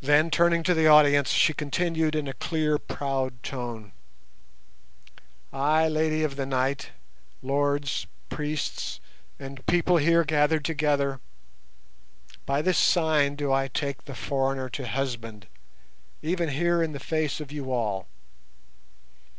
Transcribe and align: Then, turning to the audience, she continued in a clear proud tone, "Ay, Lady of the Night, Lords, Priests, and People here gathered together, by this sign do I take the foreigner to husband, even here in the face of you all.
Then, 0.00 0.30
turning 0.30 0.62
to 0.62 0.72
the 0.72 0.86
audience, 0.86 1.32
she 1.32 1.52
continued 1.52 2.14
in 2.14 2.26
a 2.26 2.32
clear 2.32 2.78
proud 2.78 3.42
tone, 3.42 3.92
"Ay, 5.52 5.86
Lady 5.86 6.22
of 6.22 6.36
the 6.36 6.46
Night, 6.46 6.92
Lords, 7.42 8.06
Priests, 8.30 9.00
and 9.38 9.66
People 9.66 9.98
here 9.98 10.24
gathered 10.24 10.64
together, 10.64 11.20
by 12.46 12.62
this 12.62 12.78
sign 12.78 13.34
do 13.36 13.52
I 13.52 13.68
take 13.68 14.06
the 14.06 14.14
foreigner 14.14 14.70
to 14.70 14.88
husband, 14.88 15.46
even 16.22 16.48
here 16.48 16.82
in 16.82 16.92
the 16.92 16.98
face 16.98 17.38
of 17.38 17.52
you 17.52 17.70
all. 17.70 18.06